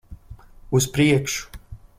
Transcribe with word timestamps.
Uz 0.79 0.87
priekšu! 0.97 1.47